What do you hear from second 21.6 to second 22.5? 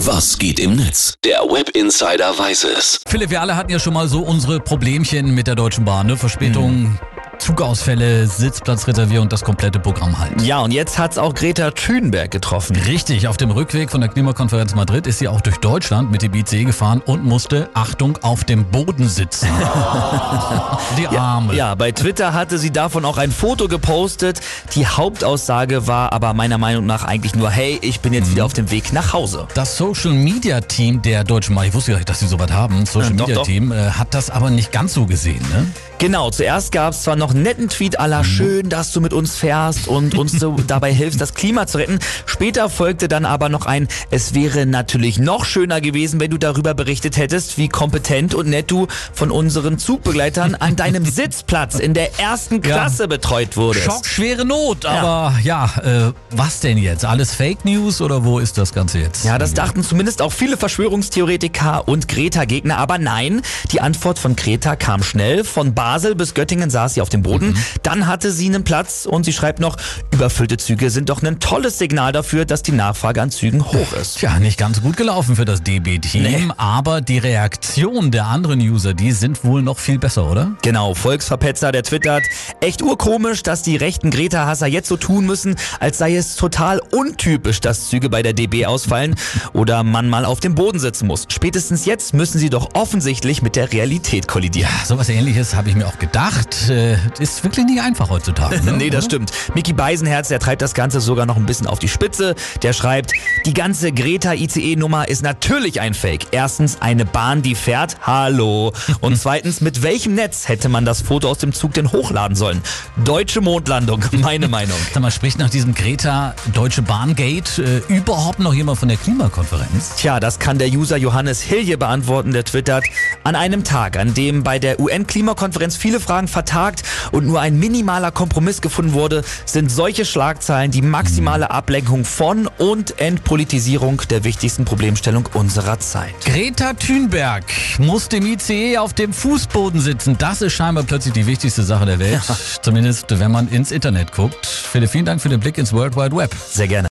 bei Twitter